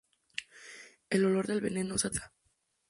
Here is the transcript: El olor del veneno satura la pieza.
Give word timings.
El 1.11 1.25
olor 1.25 1.45
del 1.45 1.61
veneno 1.61 1.95
satura 1.99 2.23
la 2.25 2.31
pieza. 2.31 2.33